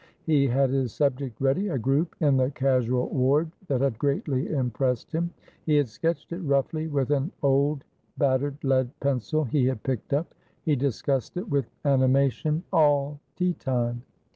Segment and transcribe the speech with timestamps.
[0.23, 1.67] He had his subject ready.
[1.67, 5.29] A group in the casual ward that had greatly impressed him.
[5.63, 7.83] He had sketched it roughly with an old,
[8.17, 10.33] battered lead pencil he had picked up.
[10.63, 14.01] He discussed it with animation all tea time.